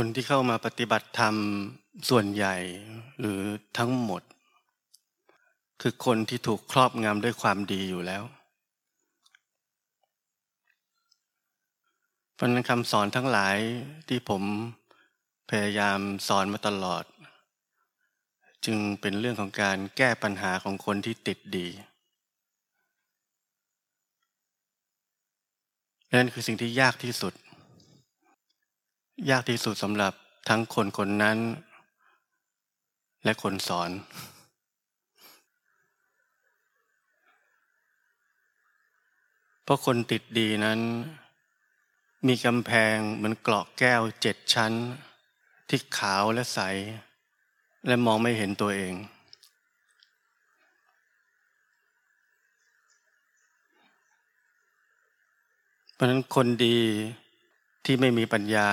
[0.00, 1.34] คนที่เข้ามาปฏิบัติธรรม
[2.10, 2.56] ส่วนใหญ่
[3.20, 3.40] หรือ
[3.78, 4.22] ทั้งหมด
[5.80, 8.22] คือคนที่ถูกครอบงำด้วยความดีอยู่แล้ว
[12.34, 13.56] เพราะนั้นคำสอนทั้งหลาย
[14.08, 14.42] ที่ผม
[15.50, 17.04] พยายามสอนมาตลอด
[18.64, 21.68] จึงเป็นเรื่องของการแก้ปัญหาของคนที่ติดดี
[26.14, 27.34] นั่นคือสิ่งที่ยากที่สุด
[29.30, 30.12] ยากที่สุดสำหรับ
[30.48, 31.38] ทั้งคนคนนั้น
[33.24, 33.90] และคนสอน
[39.62, 40.80] เพราะคนติดดีนั้น
[42.26, 44.72] มีกำแพงเหมือนเกราะแก้วเจ็ดชั้น
[45.68, 46.60] ที่ขาวและใส
[47.86, 48.94] และมองไม่เห็นตัวเอง
[55.92, 56.78] เพราะนั้นคนดี
[57.86, 58.70] ที่ไม่มีปัญญา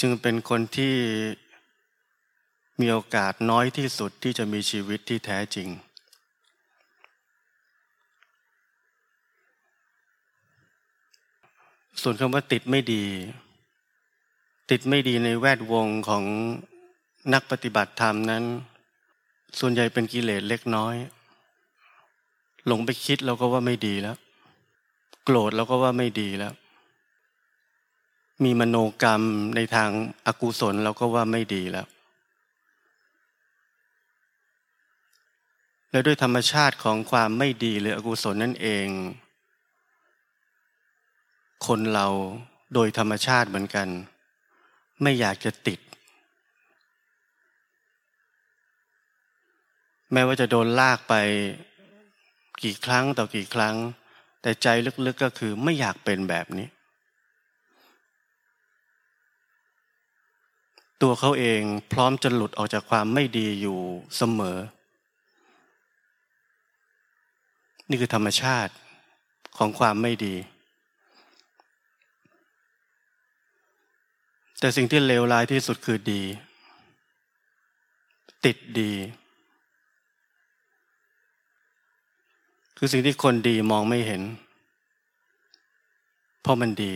[0.00, 0.94] จึงเป็นคนที่
[2.80, 5.68] มีโอกาสน้อยที่สุดที่จะมีชีวิตที่แท้จริง
[12.02, 13.04] ส่วนคำว่าติดไม่ดี
[14.70, 16.24] ติดไม่ดีในแวดวงของ
[17.34, 18.44] นักปฏิบัติธรรมนั้น
[19.58, 20.96] ส่วนใหญ่เป็นกิเลสเล็กน้อย
[22.66, 24.16] หลงไปคิดเราก็ว่าไม่ดีแล้ว
[25.24, 26.54] โกรธแล้วก็ว่าไม่ดีแล้ว
[28.44, 29.22] มีมโนกรรม
[29.56, 29.90] ในทาง
[30.26, 31.86] อากุศลเราก็ว่าไม่ดีแล้ว
[35.90, 38.88] และด้วยธรรมชาติของความไม่ดีหรืออกุศลนั่นเอง
[41.66, 42.06] คนเรา
[42.74, 43.88] โดยธรรมชาติเหมือนกัน
[45.02, 45.80] ไม่อยากจะติด
[50.12, 51.14] แม้ว่าจะโดนลากไป
[52.62, 53.74] กี่ครั้งต่อกี่ครั้ง
[54.42, 54.66] แต่ใจ
[55.06, 56.68] ลึกๆก็คือไม่อยากเป็นแบบนี้
[61.02, 61.62] ตัวเขาเอง
[61.92, 63.78] พร้อมจะหลุดออกจากความไม่ดีอยู่
[64.16, 64.58] เสมอ
[67.88, 68.72] นี่คือธรรมชาติ
[69.58, 70.34] ของความไม่ดี
[74.60, 76.22] แต่สิ่งที่เลวร้ายที่สุดคือดี
[78.44, 78.92] ติดดี
[82.76, 84.22] คือสิ่งที่คนดีมองไม่เห็น
[86.40, 86.94] เพราะมันดี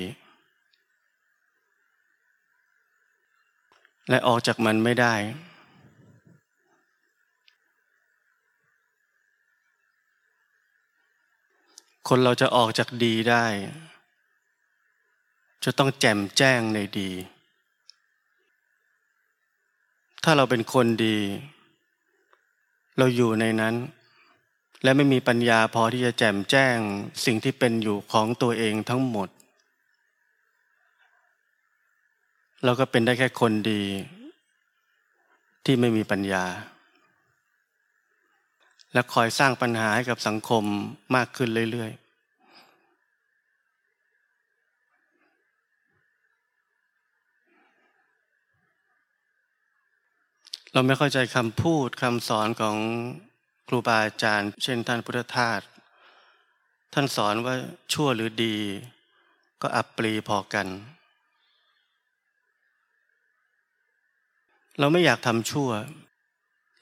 [4.10, 5.14] และออกจากมันไม่ได้
[12.08, 13.46] คนเราจะออกจากดีได้
[15.64, 17.10] จะต้องแจ่มแจ้งในดี
[20.24, 21.18] ถ้าเราเป็นคนดี
[22.98, 23.74] เราอยู่ในนั้น
[24.82, 26.76] และไม่มีปัญญาพอที่จะแจ่มแจ้ง
[27.24, 29.28] สิ่งที่เป็นอยู่ของตัวเองทั้งหมด
[32.64, 33.82] เราก็เป็นได้แค่คนดี
[35.64, 36.44] ที่ไม่มีปัญญา
[38.92, 40.64] และคอยสร้างปัญหาให้กับสังคม
[41.14, 42.10] มากขึ้นเรื่อยๆ
[50.72, 52.76] เราไม่เข้าใจคำพูดคำสอนของ
[53.68, 55.60] ครูบาอาจารย์ เช่นท่านพุทธทาส
[56.92, 57.54] ท่านสอนว่า
[57.92, 58.56] ชั่วหรือดี
[59.62, 60.66] ก็อับปรีพอกัน
[64.78, 65.70] เราไม่อยากทำชั่ว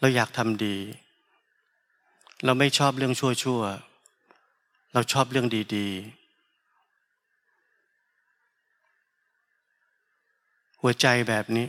[0.01, 0.77] เราอยากทำดี
[2.45, 3.63] เราไม่ชอบเรื่องชั่วชั่ว
[4.93, 6.19] เราชอบเรื่องดี ๆ
[10.81, 11.67] หัวใจแบบนี้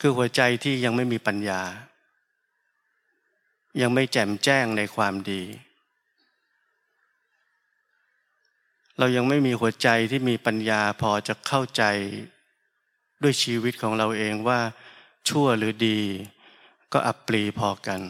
[0.00, 1.62] คือหัวใจที่ยังไม่มีปัญญา
[3.80, 5.42] ยังไม่แจ่มแจ้งในความดี
[8.98, 11.82] เรายังไม่มีหัวใจที่มีปัญญาพอจะเข้าใจ
[13.22, 14.60] ด้วยชีวิตของเราเองว่า
[15.28, 16.00] ชั่วหรือดี
[16.92, 18.00] ก็อับปรีพอกัน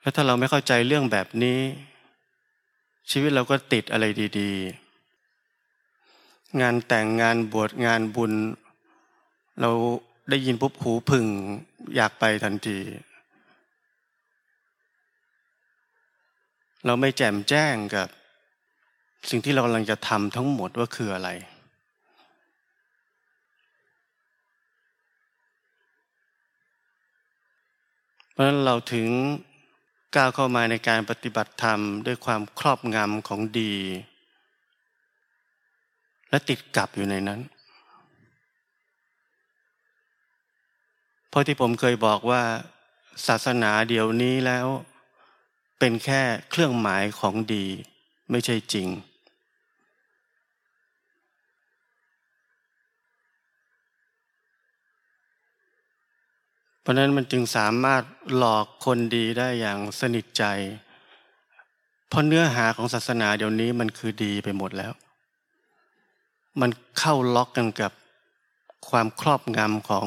[0.00, 1.60] แล้วถ้าเราไม่เข้าใจเรื่องแบบนี้
[3.10, 4.04] ชีวิตเราก็ติดอะไร
[4.38, 8.32] ดีๆ งานแต่งงานบวชงานบุญ
[9.60, 9.70] เรา
[10.30, 11.26] ได้ยินปุ๊บหูพึ่ง
[11.96, 12.78] อยากไปทันที
[16.86, 18.08] เราไม่แจ่มแจ้งกับ
[19.30, 21.30] สิ่งที่เรากำลังจะทำทั้งหมดว่าคืออะไร
[28.32, 29.08] เพราะฉะนั้นเราถึง
[30.16, 33.74] ก้าวเข้ามาในการปฏิบัติธรรมด้วยความครอบงำของดี
[36.30, 37.40] และติดกับอยู่ในนั้น
[41.28, 42.42] เพราะที่ผมเคยบอกว่า
[43.26, 44.66] ศาสนาเดี๋ยวนี้แล้ว
[45.78, 47.66] เป็นแค่เครื่องหมายของดี
[48.30, 48.88] ไม่ใช่จริง
[56.88, 58.02] ราะนั้นมันจึงสามารถ
[58.36, 60.44] หลอกคนดีได้อย่างสนิทใจ
[62.08, 64.92] เพราะเนื้อหาของศาสนาเดี๋ยวนี้มันคือดีไปหมดแล้ว
[66.60, 67.92] มันเข้าล็อกกันกับ
[68.88, 70.06] ความครอบงำของ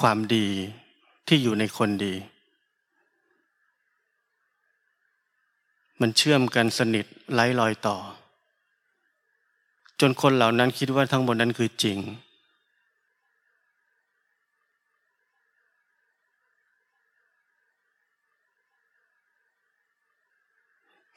[0.00, 0.48] ความดี
[1.28, 2.14] ที่อยู่ในคนดี
[6.00, 7.96] มันเชื่อมกันสนิทไร้รอยต่อ
[10.00, 11.98] จนคนเหล่านั้นคิดว่าทั้งหมดนั้นคือจริง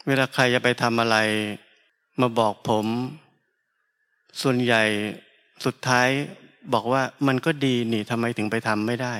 [0.07, 1.17] เวลาใครจะไปทำอะไร
[2.21, 2.85] มาบอกผม
[4.41, 4.83] ส่วนใหญ่
[5.65, 6.07] สุดท้าย
[6.73, 9.15] บอกว่ามันก็ดีนี่ทำไมถึงไปทำไม่ได้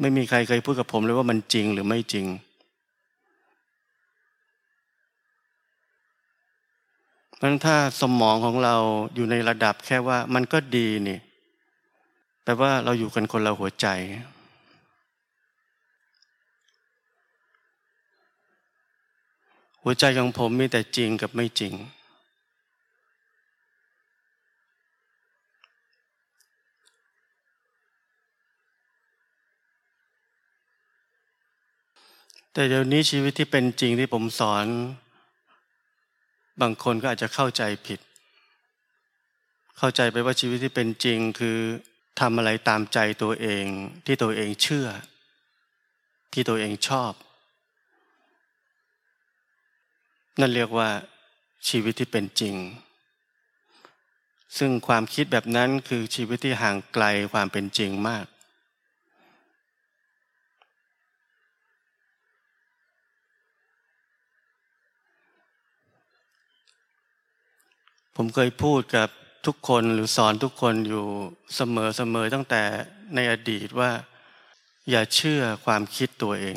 [0.00, 2.26] ไม่มีใครเคยพูดกับผมเลยว่ามันจริงหรือไม่จริง
[7.36, 8.76] เพราะถ้าสมองของเรา
[9.14, 11.18] อยู่ในระดับแค่ว่ามันก็ดีนี่
[12.44, 13.86] แปลว่าเราอยู่กันคนละหัวใจ
[19.88, 21.74] หัวใจของผมมีแต่จริงกับไม่จริง
[32.52, 34.66] แต่เดี๋ยวนี้ชีวิตที่เป็นจริงที่ผมสอน
[36.60, 38.00] บางคนก็อาจจะเข้าใจผิด
[39.78, 41.58] เข้าใจไปว่าชีวิตที่เป็นจริงคือ
[42.20, 43.64] ทำอะไรตามใจตัวเอง
[44.06, 44.88] ที่ตัวเองเชื่อ
[46.32, 47.12] ที่ตัวเองชอบ
[50.40, 50.90] นั่นเรียกว่า
[51.68, 52.56] ชีวิตที่เป็นจริง
[54.58, 58.26] ซึ่งความคิดแบบนั้นคือชีวิตที่ห่างไกลความเป็นจริงมาก
[68.16, 69.08] ผมเคยพูดกับ
[69.46, 71.06] ทุกคนหรือสอนทุกคนอยู่
[71.56, 72.62] เสมอเสมอตั้งแต่
[73.14, 73.90] ในอดีตว่า
[74.90, 76.56] อย่าเชื่อความคิดตัวเอง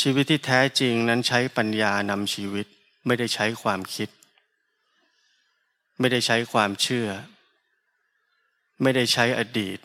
[0.00, 2.66] ชีวิตที่แท้จริงนั้นใช้ปัญญานำชีวิต
[3.06, 4.08] ไม่ได้ใช้ความคิด
[5.98, 7.08] ไม่ได้ใช้ความเชื่อ
[8.82, 9.78] ไม่ได้ใช้อดีต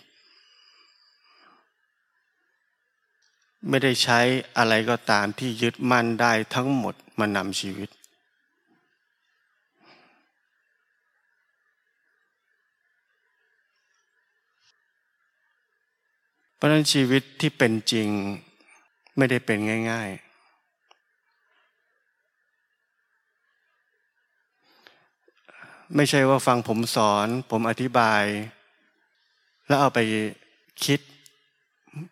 [3.69, 4.19] ไม่ได้ใช้
[4.57, 7.89] อะไรก็ตามที่ยึดมั่นได้ทั้งหมดมานำชีวิต
[16.55, 18.09] เพราะนั้นชีวิตที่เป็นจริง
[19.17, 19.57] ไม่ได้เป็น
[19.91, 20.31] ง่าย ๆ
[25.95, 28.23] ไม่ใช่ว่าฟังผมสอน ผมอธิบาย
[29.67, 29.99] แล้วเอาไป
[30.85, 30.99] คิด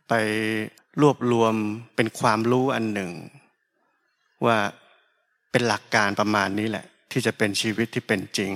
[0.09, 0.13] ไป
[1.01, 1.53] รวบรวม
[1.95, 3.11] เป็นความรู้อันหนึ่ง
[4.45, 4.57] ว่า
[5.51, 8.53] เป็นหลักการประมาณนี้แหละ ที่จะเป็นชีวิตที่เป็นจริง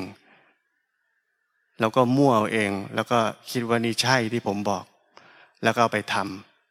[1.79, 3.19] แล้วก็มั่วเอาเอง แล้วก็
[3.51, 4.85] คิดว่านี่ใช่ที่ผมบอก
[5.63, 6.15] แล้วก็ไปท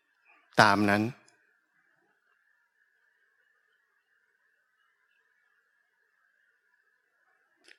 [0.03, 1.03] ำตามนั้น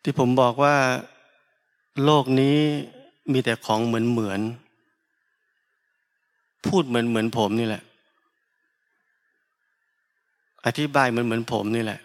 [0.03, 0.75] ที่ผมบอกว่า
[2.03, 2.57] โลกนี้
[3.33, 4.41] มีแต่ของเหมือนเหมือน
[6.67, 7.83] พูดเหมือนเหมือนผมนี่แหละ
[10.65, 11.99] อธิบายเหมือนเหมือนผมนี่แหละ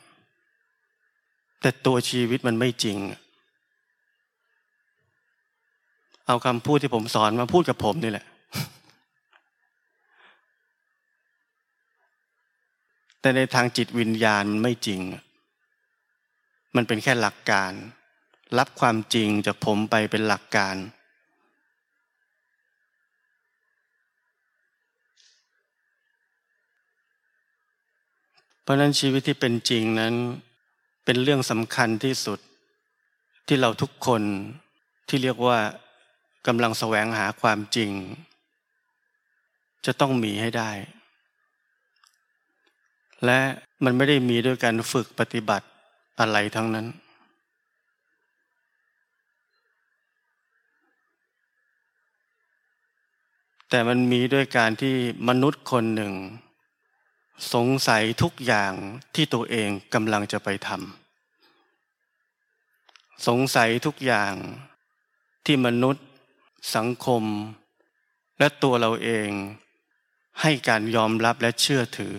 [1.61, 2.99] แต่ตัวชีวิตมันไม่จริง
[6.27, 8.27] เอาคำพูดที่ผมสอนมาพูดกับผมนี่แหละ
[13.21, 15.01] แต่ในทางจิตวิญญาณมันไม่จริง
[16.77, 17.73] มันเป็นแค่หลักการ
[18.59, 20.77] รับความจริงจากผมไปเป็นหลักการ
[28.63, 30.15] เพราะนั้นชีวิตที่เป็นจริงนั้น
[31.05, 32.39] เป็นเรื่องสำคัญที่สุด
[33.47, 34.23] ที่เราทุกคน
[35.09, 35.59] ที่เรียกว่า
[36.47, 37.91] กำลังแสวงหาความจริง
[39.87, 40.71] จะต้องมีให้ได้
[43.25, 43.41] และ
[43.85, 45.67] มันไม่ได้มีด้วยการฝึกปฏิบัติ
[46.19, 46.87] อะไรทั้งนั้น
[53.71, 54.95] แต่มันมีด้วยการที่
[55.29, 56.15] มนุษย์คนหนึ่ง
[57.55, 58.73] สงสัยทุกอย่าง
[59.15, 64.35] ที่ตัวเองกำลังจะไปทำสงสัยทุกอย่าง
[65.47, 66.07] ที่มนุษย์
[66.77, 67.23] สังคม
[68.39, 69.31] และตัวเราเอง
[70.41, 72.15] ให้การยอมรับและเชื่อถือ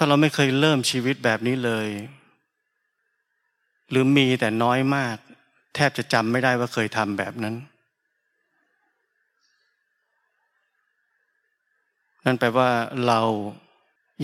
[0.00, 1.88] ถ้าเราไม่เคยเริ่มชีวิตแบบนี้เลย
[3.90, 5.16] หรือมีแต่น้อยมาก
[5.74, 7.54] แทบจะจำไม่ได้ว่าเคยทำแบบนั้น
[12.24, 12.70] นั่นแปลว่า
[13.06, 13.20] เรา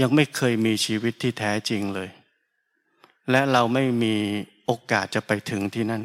[0.00, 2.08] ยังไม่เคยมีชีวิตที่แท้จริงเลย
[3.30, 4.14] และเราไม่มี
[4.66, 6.02] โอกาสจะไปถึงที่นั่น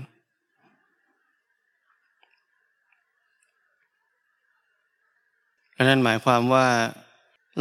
[5.89, 6.67] นั่นหมายความว่า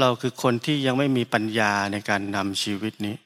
[0.00, 3.16] เราคือคนที่ยังไม่มีปัญญาในการนำชีวิตนี้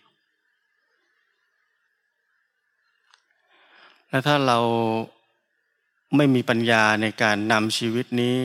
[4.10, 4.58] และถ้าเรา
[6.16, 8.38] ไม่มีปัญญาในการนำชีวิตนี้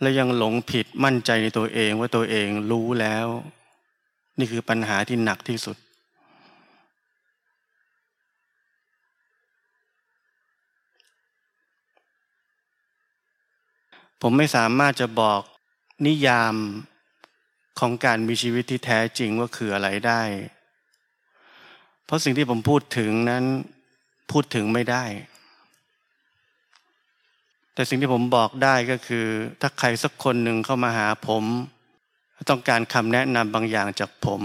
[0.00, 3.26] และยังหลงผิดมั่นใจในตัวเองว่าตัวเองรู้แล้ว
[4.38, 5.76] นี่คือปัญหาที่หนักที่สุด
[14.20, 15.40] ผมไม่สามารถจะบอก
[16.06, 16.54] นิยาม
[17.78, 20.22] ของการมีชีวิตที่แท้จริงว่าคืออะไรได้
[22.04, 23.44] เพราะสิ่งที่ผมพูดถึงนั้น
[24.32, 25.04] พูดถึงไม่ได้
[27.74, 29.26] แต่สิ่งที่ผมบอกได้ก็คือ
[29.60, 31.44] ถ้าใครสักคนหนึ่งเข้ามาหาผม
[32.50, 34.42] ต้องการคำแนะนำบางอย่างจากผม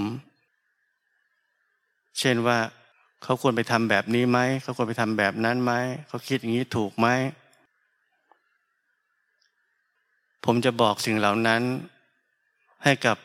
[2.20, 2.58] เช่นว่า
[3.24, 5.74] เขาควรไปทำแบบนี้ไหม เขาควรไปทำแบบนั้นไหม
[6.08, 7.08] เขาคิดอย่างนี้ถูกไหม
[10.46, 11.62] ผมจะบอกสิ่งเหล่านั้น
[12.84, 13.18] ให้กับ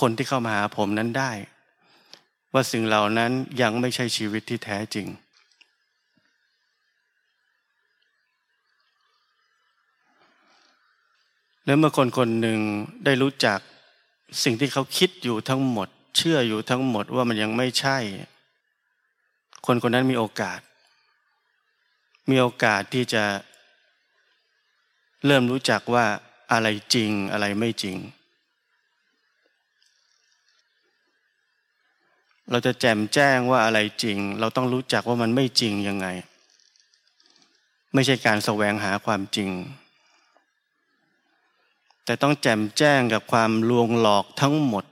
[0.00, 1.32] คนที่เข้ามาหาผมนั้นได้
[2.52, 3.30] ว่าสิ่งเหล่านั้น
[3.62, 5.06] ยังไม่ใช่ชีวิตที่แท้จริง
[11.64, 12.58] แล้วเมื่อคนคนหนึ่ง
[13.04, 13.58] ได้รู้จัก
[14.44, 17.98] สิ่งที่เขาคิดอยู่ทั้งหมด เชื่ออยู่ทั้งหมดว่ามันยังไม่ใช่
[19.66, 20.60] คนคนนั้นมีโอกาส
[22.30, 23.24] มีโอกาสที่จะ
[25.26, 26.06] เริ่มรู้จักว่า
[26.52, 27.96] อะไรจริงอะไรไม่จริง
[32.50, 36.06] เราจะแจมแจ้งว่าอะไรจริง เราต้องรู้จักว่ามันไม่จริงยังไง
[37.94, 39.50] ไม่ใช่การแสวงหาความจริง
[42.04, 44.84] แต่ต้องแจมแจ้งกับความลวงหลอกทั้งหมด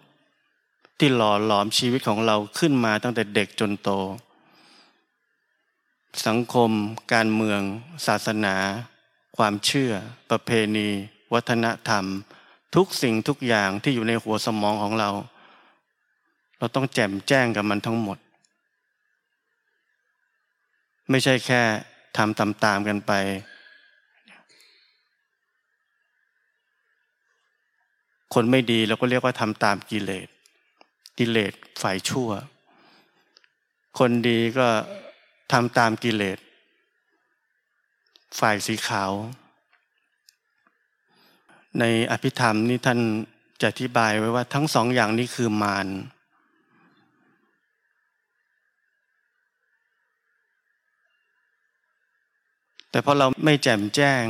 [0.99, 3.91] ที่หล่อหลอมชีวิตของเราขึ้นมาตั้งแต่เด็กจนโต
[6.27, 6.71] สังคม
[7.13, 7.61] การเมือง
[8.07, 8.57] ศาสนา
[9.37, 9.93] ความเชื่อ
[10.31, 10.89] ประเพณี
[11.33, 12.05] วัฒนธรรม
[12.75, 15.11] ทุกสิ่งทุกอย่างที่อยู่ในหัวสมองของเรา
[16.63, 18.19] เราต้องแจ่มแจ้งกับมันทั้งหมด
[21.11, 21.63] ไม่ใช่แค่
[22.17, 23.13] ทำตามๆกันไป
[28.35, 30.29] คนไม่ดีเราก็เรียกว่าทำตามกิเลส
[31.19, 31.53] กิเลส
[31.83, 32.31] ฝ่ายชั่ว
[33.99, 34.69] คนดีก็
[35.53, 36.39] ทำตามกิเลส
[38.41, 39.13] ฝ่ายสีขาว
[41.81, 43.01] ในอภิธรรมนี่ท่าน
[43.61, 45.89] จะอธิบายไว้ว่าทั้งสองอย่างนี้คือมาร
[52.93, 54.25] แต่พอเราไม่แจ่มแจ้ง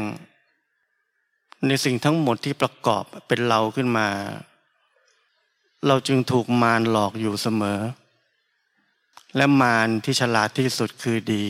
[1.67, 4.09] ในสิ่งทั้งหมดที่ประกอบเป็นเราขึ้นมา
[5.87, 7.81] เราจึงถูกมารหลอกอยู่เสมอ
[9.37, 11.45] และมารที่ฉลาดที่สุดคือดี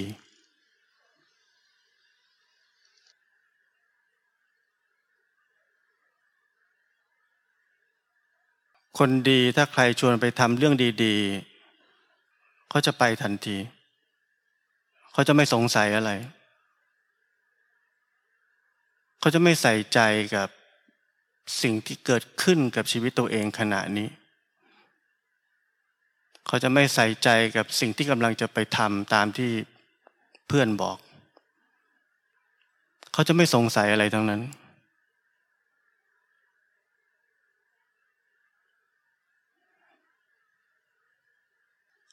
[8.99, 13.57] คนดีถ้าใครชวนไปทำเรื่องดีๆเขาจะไปทันที
[15.13, 16.11] เขาจะไม่สงสัยอะไร
[19.23, 20.01] เขาจะไม่ใส่ใจ
[20.37, 20.49] กับ
[21.63, 24.09] สิ่งที่เกิดขึ้นกับชีวิตตัวเองขณะนี้
[26.47, 29.51] เขาจะไม่ใส่ใจกับสิ่งที่กำลังจะไปทำตามที่
[30.49, 30.99] เพื่อนบอก
[33.13, 34.43] เขาจะไม่สงสัยอะไรทั้งนั้น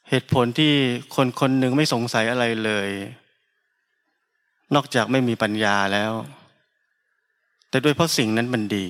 [0.08, 0.72] เหตุผลที่
[1.14, 2.88] คนคนหนึ่งไม่สงสัยอะไรเลย
[4.74, 6.12] นอกจากไม่มีปัญญาแล้ว
[7.70, 8.86] แต่ด้วยเพราะสิ่งนั้นมันดี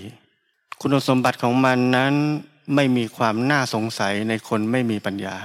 [0.80, 2.14] คุณสมบัติของมันนั้น
[2.74, 5.36] ไม่มีความน่าสงสัยในคนไม่มีปัญญา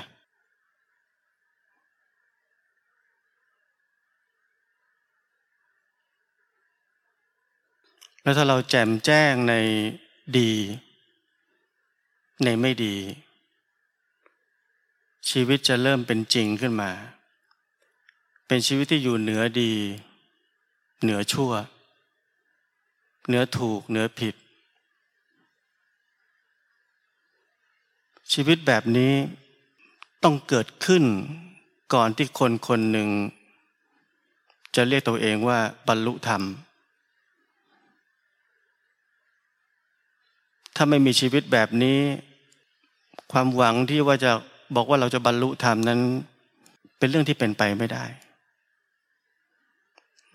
[8.22, 9.54] แล้วถ้าเราแจมแจ้งใน
[10.38, 10.52] ดี
[12.44, 12.96] ในไม่ดี
[15.30, 16.92] ชีวิตจะเริ่มเป็นจริงขึ้นมา
[18.48, 19.74] เป็นชีวิตที่อยู่เหนือดี
[21.02, 21.52] เหนือชั่ว
[23.28, 24.36] เหนือถูกเหนือผิด
[28.34, 29.14] ชีวิตแบบนี้
[30.24, 31.04] ต้องเกิดขึ้น
[31.94, 33.10] ก่อนที่คนคนหนึ่ง
[34.76, 36.42] จะเรียกตัวเองว่าบรรลุธรรม
[40.76, 42.00] ถ้าไม่มีชีวิตแบบนี้
[43.32, 44.32] ความหวังที่ว่าจะ
[44.76, 46.00] บอกว่าเราจะบรรลุธรรมนั้น
[46.98, 48.06] เป็นเรื่องที่เป็นไปไม่ได้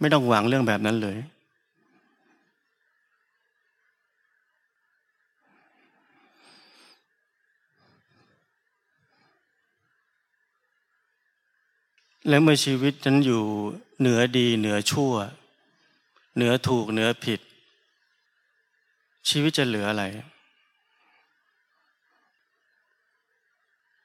[0.00, 1.16] ไม่ต้องหวังเรื่องแบบนั้นเลย
[12.30, 13.42] และเมื่อชีวิตนั้นอยู่
[14.00, 15.12] เหนือดีเหนือชั่ว
[16.36, 17.40] เหนือถูกเหนือผิด
[19.28, 20.04] ชีวิตจะเหลืออะไร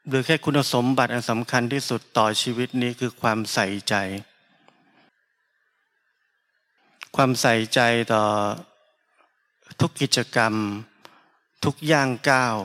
[0.07, 3.95] หรือแค่คุณสมบัติอันสำคัญที่สุดต่อชีวิตนี้คือความใส่ใจ
[7.15, 7.79] ความใส่ใจ
[8.13, 8.23] ต่อ
[9.79, 10.53] ทุกกิจกรรม
[11.63, 12.57] ทุกย่างก้าว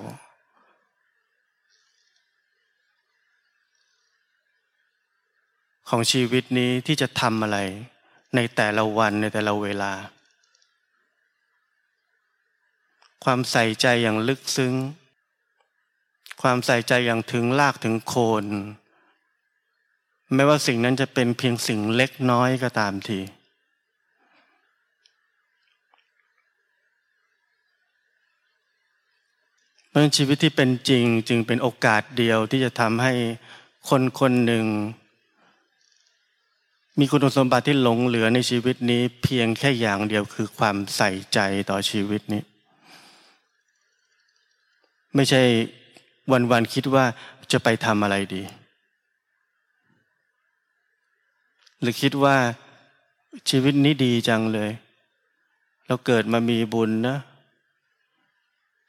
[5.91, 7.59] ของชีวิตนี้ที่จะทำอะไร
[8.35, 9.93] ในแต่ละวันในแต่ละเวลา
[13.25, 14.75] ความใส่ใจอย่างลึกซึ้ง
[16.43, 18.45] ความใส่ใจอย่างถึงลากถึงโคน
[20.35, 23.21] ไม่ว่าสิ่งนั้นจะเป็นเพียงสิ่งเล็กน้อยก็ตามที
[29.89, 33.13] เพราะชีวิตที่เป็นจริงจึงเป็นโอกาสเดียวที่จะทำให้
[33.89, 34.67] คนคนหนึ่ง
[37.01, 41.39] มีคุณสมบัติที่หลงเหลือในชีวิตนี้ เพียงแค่อย่างเดียวคือความใส่ใจ
[41.71, 42.43] ต่อชีวิตนี้
[45.15, 45.43] ไม่ใช่
[46.51, 47.05] วันๆคิดว่า
[47.53, 48.43] จะไปทำอะไรดี
[51.81, 52.37] หรือคิดว่า
[53.51, 54.71] ชีวิตนี้ดีจังเลย
[55.87, 57.17] เราเกิดมามีบุญนะ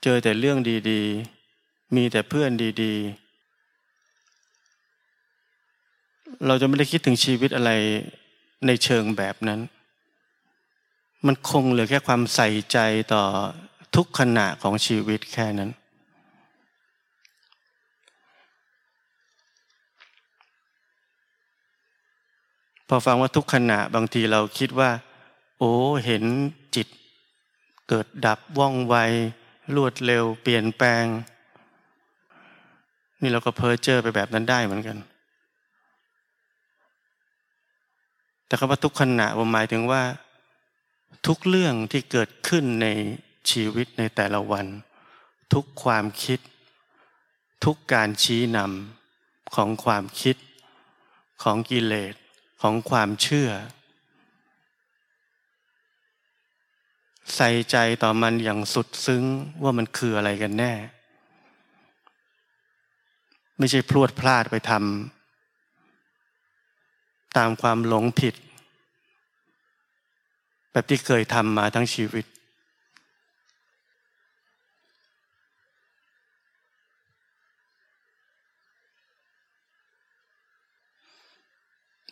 [0.04, 0.58] เจอแต่เรื่อง
[0.92, 1.02] ดี
[1.50, 2.52] ๆ มีแต่เพื่อน
[2.84, 3.21] ดี ๆ
[6.48, 7.72] เราจะไม่ได้คิดถึงชีวิตอะไร
[8.66, 9.60] ในเชิงแบบนั้น
[11.26, 12.78] มันคงเหลือแค่ความใส่ใจ
[13.14, 13.24] ต่อ
[13.96, 15.72] ทุกขณะของชีวิตแค่นั้น
[22.88, 24.92] พอฟังว่าทุกขณะบางทีเราคิดว่า
[25.60, 25.74] โอ้
[26.06, 26.24] เห็น
[26.76, 26.88] จิต
[27.88, 28.96] เกิดดับว่องไว
[29.76, 31.06] รวดเร็ว เปลี่ยนแปลง
[33.22, 34.98] นี่เราก็เพ้อเจอไปแบบนั้นได้เหมือนกัน
[38.52, 40.04] แต่คำว่าทุกขณะผมหมายถึงว่า
[41.28, 42.88] ทุกเรื่องที่เกิดขึ้นใน
[43.50, 44.66] ชีวิตในแต่ละวัน
[45.54, 46.40] ทุกความคิด
[47.66, 50.36] ทุกการชี้นำของความคิด
[51.44, 52.16] ของกิเลส
[52.62, 53.50] ของความเชื่อ
[57.36, 59.24] ใส่ใจต่อมันอย่างสุดซึ้ง
[59.64, 60.74] ว่ามันคืออะไรกันแน่
[63.58, 65.21] ไม่ใช่พลวดพลาดไปทำ
[67.38, 68.36] ตามความหลงผิด
[70.72, 72.26] แบบที่เคยทำมาทั้งชีวิต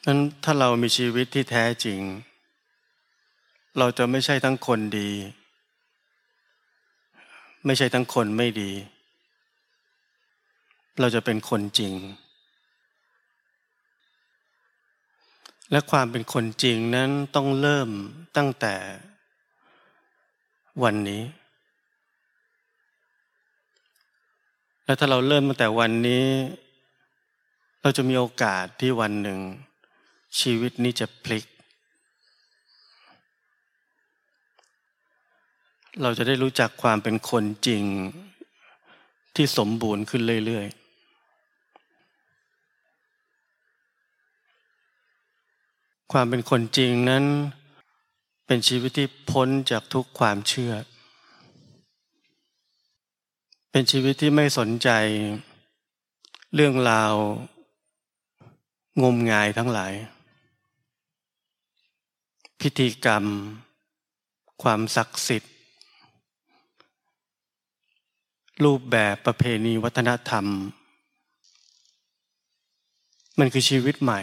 [0.05, 1.99] นั้นถ้าเรามีชีวิตที่แท้จริง
[3.77, 5.11] เราจะไม่ใช่ทั้งคนดี
[7.65, 8.71] ไม่ใช่ทั้งคนไม่ดี
[10.99, 11.93] เราจะเป็นคนจริง
[15.71, 17.89] และความเป็นคนจริงนั้นต้องเริ่ม
[18.37, 18.75] ตั้งแต่
[20.83, 21.23] วันนี้
[24.85, 26.25] และถ้าเราเริ่มตั้งแต่วันนี้
[27.81, 29.39] เราจะมีโอกาสที่วันหนึ่ง
[30.39, 31.45] ชีวิตนี้จะพลิก
[36.01, 37.83] เราจะได้รู้จักความเป็นคนจริง
[39.35, 40.78] ที่สมบูรณ์ขึ้นเรื่อยๆ
[46.11, 47.25] ความเป็นคนจริงนั้น
[48.45, 50.73] เป็นชีวิตที่พ้นจากทุกความเชื่อ
[53.71, 54.89] เป็นชีวิตที่ไม่สนใจ
[56.55, 57.13] เรื่องราว
[59.03, 59.93] งมงายทั้งหลาย
[62.61, 63.23] พิธีกรรม
[64.63, 65.53] ความศักดิ์สิทธิ์
[68.63, 70.45] รูปแบบประเพณีวัฒนธรรม
[73.39, 74.21] มันคือชีวิตใหม่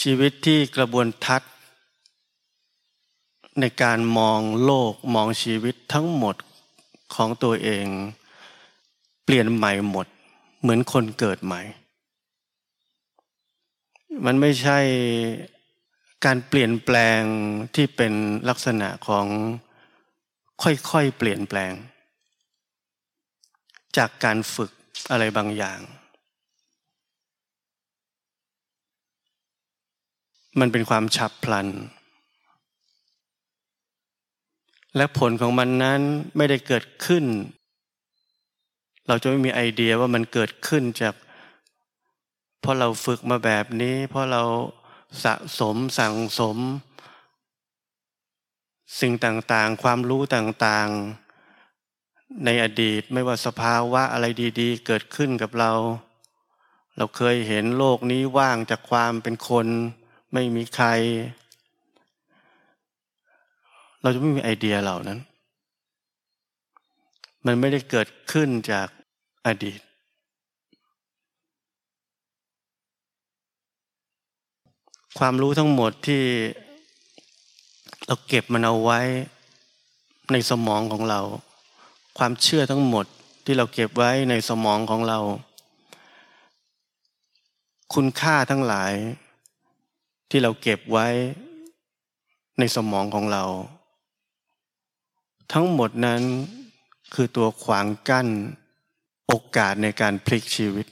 [0.00, 1.52] ชีวิตที่กระบวนทัศน์
[3.60, 6.36] ในการมองโลกมองชีวิตทั้งหมด
[7.14, 7.86] ของตัวเอง
[9.24, 10.06] เปลี่ยนใหม่หมด
[10.60, 11.60] เหมือนคนเกิดใหม่
[14.24, 14.78] มันไม่ใช่
[16.24, 17.20] การเปลี่ยนแปลง
[17.74, 18.12] ที่เป็น
[18.48, 19.26] ลักษณะของ
[20.62, 21.72] ค่อยๆเปลี่ยนแปลง
[23.96, 24.70] จากการฝึก
[25.10, 25.80] อะไรบางอย่าง
[30.60, 31.68] มันเป็นความฉับพลัน
[34.96, 36.00] และผลของมันนั้น
[36.36, 37.24] ไม่ได้เกิดขึ้น
[39.08, 41.14] เราจะไม่มีไอเดียว่ามันเกิดขึ้นจาก
[42.60, 44.42] เพราะเราฝึกมาแบบนี้ เพราะเรา
[45.24, 46.58] สะสมสั่งสม
[49.00, 54.26] สิ่งต่างๆ ความรู้ต่างๆ ในอดีตไม่ว่าสภาวะอะไร
[54.60, 55.72] ดีๆ เกิดขึ้นกับเรา
[56.96, 59.66] เราเคยเห็นโลกนี้ว่างจากความเป็นคน
[60.32, 60.88] ไม่มีใคร
[64.02, 65.18] เราจะไม่มีไอเดียเหล่านั้น
[67.46, 68.88] มันไม่ได้เกิดขึ้นจาก
[69.46, 69.80] อดีต
[75.18, 76.22] ความรู้ทั้งหมดที่
[78.06, 79.00] เราเก็บมันเอาไว้
[80.32, 81.20] ในสมองของเรา
[82.18, 83.06] ความเชื่อทั้งหมด
[83.44, 85.18] ที่เราเก็บไว้ในสมองของเรา
[87.94, 88.92] คุณค่าทั้งหลาย
[90.30, 91.08] ที่เราเก็บไว้
[92.58, 93.44] ในสมองของเรา
[95.52, 96.22] ทั้งหมดนั้น
[97.14, 98.28] คือตัวขวางกั้น
[99.26, 100.86] โอกาสในการพลิกชีวิต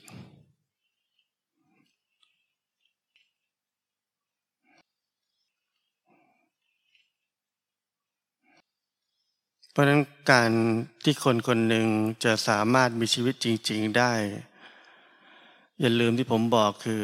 [9.71, 10.51] เพราะนั้นการ
[11.05, 11.87] ที่คนคนหนึ่ง
[12.25, 14.13] จะสามารถมีชีวิตจริง ๆได้
[15.81, 17.03] อย่าลืมที่ผมบอกคือ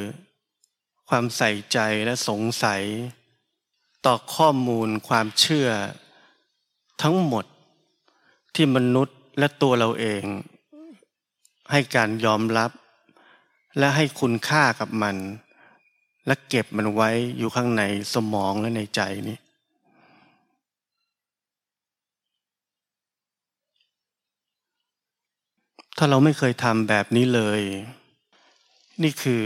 [1.15, 2.83] ความใส่ใจและสงสัย
[4.07, 5.69] ต่อข้อมูลความเชื่อ
[7.03, 7.45] ทั้งหมด
[8.55, 10.23] ที่มนุษย์และตัวเราเอง
[11.71, 12.71] ให้การยอมรับ
[13.79, 15.17] และให้คุณค่ากับมัน
[16.27, 17.83] และเก็บมันไว้อยู่ข้างใน
[18.15, 19.39] สมองและในใจนี้
[25.97, 27.61] ถ้าเราไม่เคยทำแบบนี้เลย
[29.03, 29.45] นี่คือ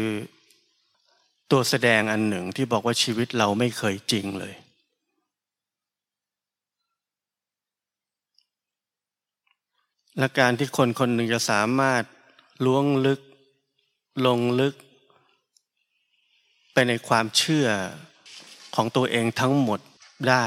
[1.51, 4.55] ตัวแสดงอันหนึ่งที่บอกว่าชีวิตเราไม่เคยจริงเลย
[10.19, 12.03] และการที่คนคนหนึ่งจะสามารถ
[12.65, 13.21] ล้วงลึก
[14.27, 14.75] ลงลึก
[16.73, 17.69] ไปในความเชื่อ
[18.75, 19.81] ของตัวเองทั้งหมด
[20.29, 20.47] ได้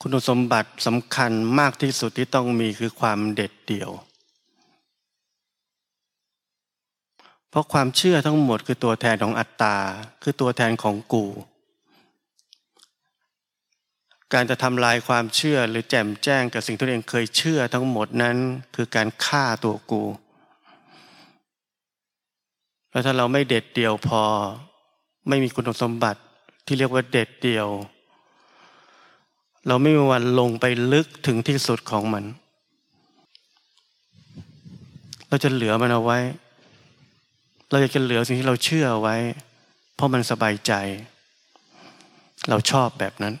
[0.00, 3.90] คุณสมบัติสำคัญมากที่สุดที่ต้องมีคือความเด็ดเดี่ยว
[7.54, 9.76] เพราะความเชื่อทั้งหมดคือตัวแทนของอัตตา
[10.22, 11.24] คือตัวแทนของกู
[14.32, 18.36] การจะทำลายความเชื่อหรือแจ่มแจ้งกับสิ่งที่ตัวเองเคยเชื่อทั้งหมดนั้น
[18.74, 20.02] คือการฆ่าตัวกู
[22.90, 24.22] แล้วถ้าเราไม่เด็ดเดี่ยวพอ
[25.28, 26.20] ไม่มีคุณสมบัติ
[26.66, 27.68] ที่เรียกว่าเด็ดเดี่ยว
[29.66, 32.24] เราไม่มีวันลงไปลึกถึงที่สุดของมัน
[35.28, 36.20] เราจะเหลือมันเอาไว้
[37.74, 39.16] เราอยากจะเหลือสิ่งที่เราเชื่อไว้
[39.94, 40.72] เพราะมันสบายใจ
[42.48, 43.34] เราชอบแบบนั้น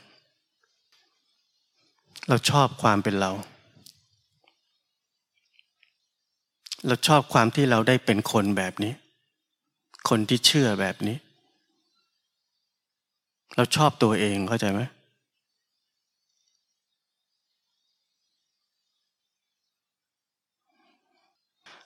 [2.28, 3.32] เราชอบความเป็นเรา
[6.86, 8.92] เราชอบความที่เราได้เป็นคนแบบนี้
[10.08, 11.16] คนที่เชื่อแบบนี้
[13.56, 14.80] เราชอบตัวเองเข้าใจไหม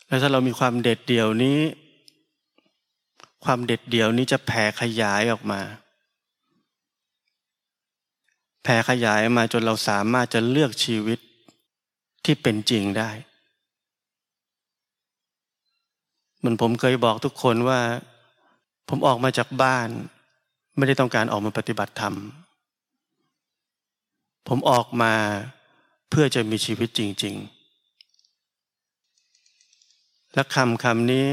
[0.06, 1.58] แล้วถ้าเรามีความเด็ดเดี่ยวนี้
[3.44, 5.61] ความเด็ดเดี่ยวนี้จะแผ่ขยายออกมา
[8.62, 11.18] แผ่ขยายมาจนเราสามารถจะเลือกชีวิต
[12.24, 13.11] ที่เป็นจริงได้
[16.38, 17.81] เหมือนผมเคยบอกทุกคนว่า
[18.88, 19.88] ผมออกมาจากบ้าน
[20.77, 22.14] ไม่ได้ต้องการออกมาปฏิบัติธรรม
[24.48, 25.14] ผมออกมา
[26.11, 27.35] เพื่อจะมีชีวิตจริง
[28.64, 31.27] ๆ และคำคำนี้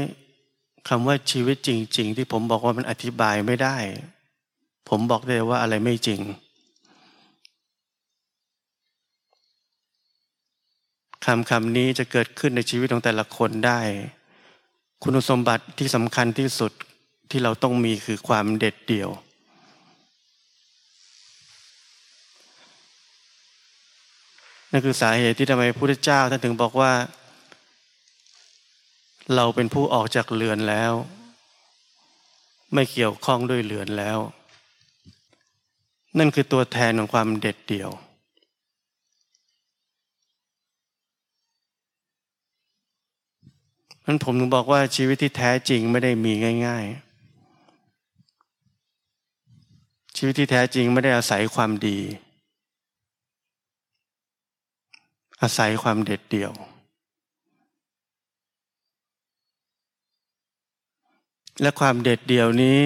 [0.88, 3.76] คำว่าชีวิตจริง ๆ ที่ผมบอกว่ามันอธิบายไม่ได้
[4.88, 6.20] ผมบอกได้ว่าอะไรไม่จริง
[11.24, 13.80] คำคำนี้จะเกิดขึ้นในชีวิตของแต่ละคนได้
[15.02, 16.72] คุณสมบัติที่สำคัญที่สุด
[17.30, 19.10] ที่เราต้องมีคือความเด็ดเดี่ยว
[24.70, 26.92] นั่นคือสาเหตุที่ทำไมพระพุทธเจ้าท่านถึงบอกว่า
[29.34, 30.92] เราเป็นผู้ออกจากเรือนแล้ว
[32.72, 34.18] ไม่เกี่ยวข้องด้วยเรือนแล้ว
[36.18, 37.90] นั่นคือตัวแทนของความเด็ดเดี่ยว
[44.04, 46.32] นั้นผมถึงบอกว่าชีวิตที่แท้จริงไม่ได้มี
[46.66, 47.06] ง่าย ๆ
[50.16, 51.98] ชีวิตที่แท้จริงไม่ได้อาศัยความดี
[55.42, 56.52] อาศัยความเด็ดเดี่ยว
[61.62, 62.80] และความเด็ดเดี่ยวนี้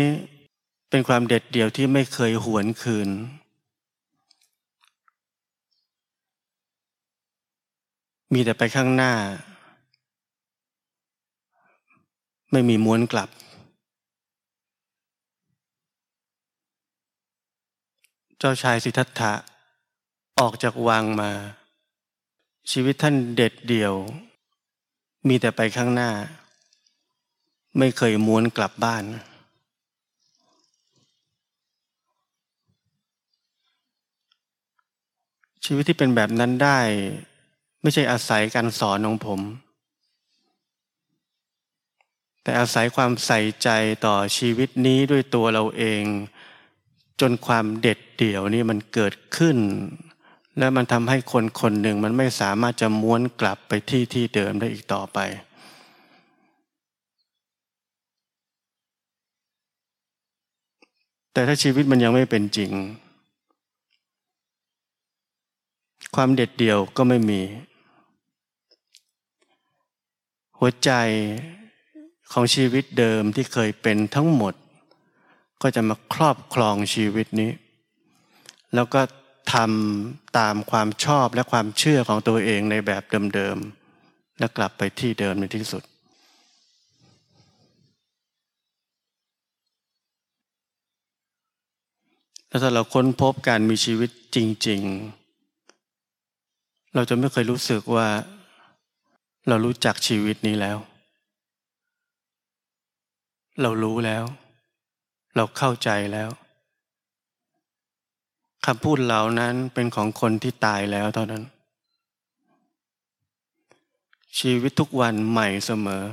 [0.91, 3.09] เป็นความเด็ดเดี่ยวที่ไม่เคยหวนคืน
[8.33, 9.13] มีแต่ไปข้างหน้า
[12.53, 13.29] ไม่มีม้วนกลับ
[18.39, 19.33] เจ้าชายสิทธัตถะ
[20.41, 21.33] ออกจากวังมา
[22.71, 23.95] ชีวิตท่านเด็ดเดี่ยว
[25.29, 26.11] มีแต่ไปข้างหน้า
[27.79, 29.05] ไม่เคยม้วนกลับบ้าน
[35.65, 36.81] ชีวิตที่เป็นแบบนั้นได้
[37.83, 39.41] ไม่ใช่อาศัยการสอนของผม
[42.43, 43.69] แต่อาศัยความใส่ใจ
[44.07, 46.05] ต่อชีวิตนี้ด้วยตัวเราเอง
[47.21, 49.59] จนความเด็ดเดี่ยวนี่มันเกิดขึ้น
[50.59, 55.19] และมันทำให้คนคนหนึ่งมันไม่สามารถจะม้วนกลับไปที่ที่เดิมได้อีกต่อไป
[61.33, 62.71] แต่ถ้าชีวิตมันยังไม่เป็นจริง
[66.15, 67.41] ความเด็ดเดี่ยวก็ไม่มี
[70.59, 70.91] หัวใจ
[72.33, 74.55] ของชีวิตเดิมที่เคยเป็นทั้งหมด
[75.63, 77.51] ก็จะมาครอบครองชีวิตนี้
[78.75, 79.01] แล้วก็
[79.53, 83.03] ทำตามความชอบและความเชื่อของตัวเองในแบบ
[83.35, 85.83] เดิมๆและกลับไปที่เดิมในที่สุด
[92.51, 94.83] แล้วถ้าเราค้นพบการมีชีวิตจริง
[96.09, 98.09] ๆ เราจะไม่เคยรู้สึกว่า
[99.49, 100.79] เรารู้จักชีวิตนี้แล้ว
[103.63, 104.25] เรารู้แล้ว
[105.37, 106.31] เราเข้าใจแล้ว
[108.67, 111.43] คำพูดเหล่านั้นเป็นของคนที่ตายแล้วเท่านั้น
[114.39, 116.05] ชีวิตทุกวันใหม่เสมอ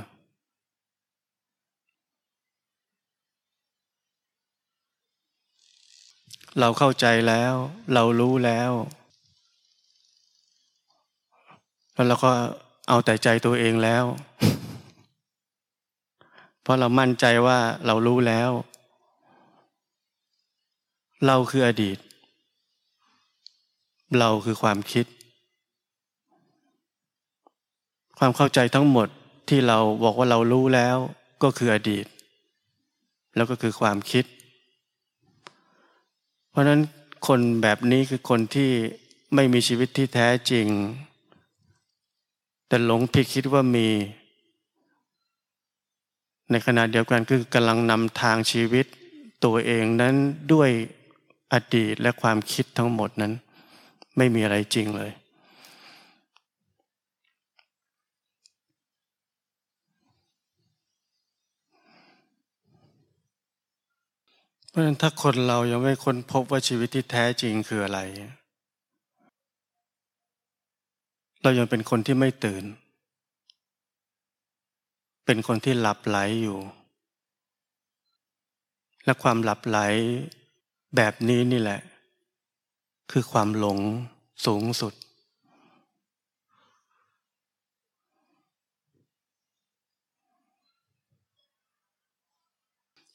[6.60, 7.54] เราเข้าใจแล้ว
[7.94, 8.72] เรารู้แล้ว
[11.94, 12.30] แล้วเราก็
[12.88, 14.04] เอาแต่ใจตัวเองแล้ว
[16.62, 18.50] เพราะเรามั่นใจว่าเรารู้แล้ว
[21.26, 21.98] เราคืออดีต
[24.18, 25.06] เราคือความคิด
[28.18, 29.08] ความเข้าใจทั้งหมด
[29.48, 30.96] ที่เราบอกว่าเรารู้แล้ว
[31.42, 32.06] ก็คืออดีต
[33.36, 34.24] แล้วก็คือความคิด
[36.58, 36.80] ราะนั้น
[37.26, 38.70] คนแบบนี้คือคนที่
[39.34, 40.66] ไม่มีชีวิตที่แท้จริง
[42.68, 43.88] แต่หลงผิดคิดว่ามี
[46.50, 48.86] ในขณะเดียวกันคือกำลังนำทางชีวิต
[49.44, 50.14] ตัวเองนั้น
[50.52, 50.70] ด้วย
[51.52, 53.32] อดีตและความคิดทั้งหมดนั้น
[54.16, 55.10] ไม่มีอะไรจริงเลย
[64.78, 68.00] ราะฉะนั้นถ้าคนเรายังไม่ค้นพบว่าชีวิตที่แท้จริงคืออะไร
[71.42, 72.64] เรายังเป็นคนที่ไม่ตื่น
[75.26, 76.58] เป็นคนที่หลับไหลอยู่
[79.04, 79.78] และความหลับไหล
[80.96, 81.80] แบบนี้นี่แหละ
[83.12, 83.78] คือความหลง
[84.46, 84.94] สูงสุด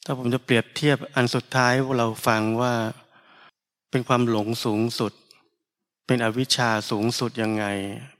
[0.06, 2.74] ถ้าผมจะเปรียบเทียบอันสุดท้ายเราฟังว่า
[3.90, 5.12] เป็นความหลงสูงสุด
[6.06, 7.64] เป็นอวิชชาสูงสุดยังไง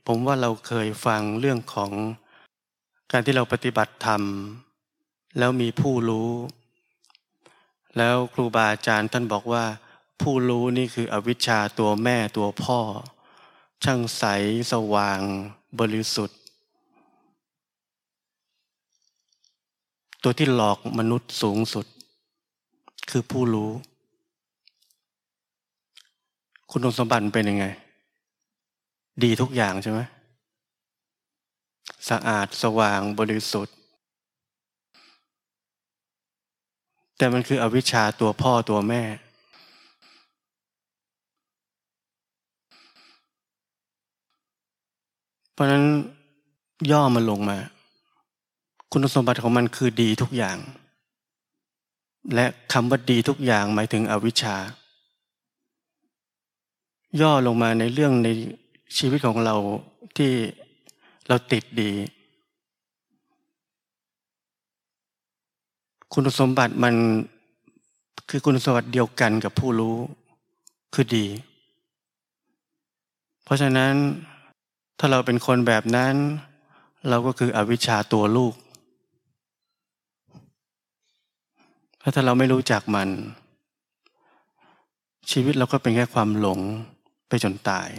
[0.07, 1.91] ผมว่าเราเคยฟังเรื่องของ
[3.11, 4.21] การที่เราปฏิบัติธรรม
[5.37, 6.29] แล้วมีผู้รู้
[7.97, 9.65] แล้วครูบาอาจารย์ท่านบอกว่า
[10.21, 12.79] ผู้รู้นี่คืออวิชชาตัวแม่ตัวพ่อ
[13.83, 14.23] ช่างใส
[14.71, 15.21] สว่าง
[15.79, 16.39] บริสุทธิ์
[20.27, 21.85] ตัวที่หลอกมนุษย์สูงสุด
[23.09, 23.71] คือผู้รู้
[26.71, 27.65] คุณสมบัติเป็นยังไง
[29.23, 29.99] ดีทุกอย่างใช่ไหม
[32.09, 33.75] สะอาดสว่างบริสุทธิ์
[37.17, 39.03] แต่มันคืออวิชชาตัวพ่อตัวแม่
[45.53, 45.83] เพราะนั้น
[46.91, 47.59] ย่อมันลงมา
[48.97, 50.57] คุณสมบัติของมันคือดีทุกอย่าง
[52.33, 54.55] และคำว่าดีทุกอย่างหมายถึงอวิชชา
[57.21, 58.29] ย่อลงมาในเรื่องใน
[58.97, 59.55] ชีวิตของเรา
[60.17, 60.31] ที่
[61.27, 61.91] เราติดดี
[66.13, 66.95] คุณสมบัติมัน
[68.29, 69.97] คือคุณสมบัติเดียวกันกับผู้รู้
[70.93, 71.27] คือดี
[73.43, 73.93] เพราะฉะนั้น
[74.99, 76.15] ถ้าเราเป็นคนแบบนั้น
[77.09, 78.55] เราก็คืออวิชชาตัวลูก
[82.13, 83.09] ถ้าเราไม่รู้จักมัน
[85.31, 86.59] ชีวิตเราก็เป็นแค่ความหลง
[87.27, 87.89] ไปจนตาย